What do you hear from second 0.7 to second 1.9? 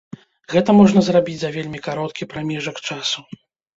можна зрабіць за вельмі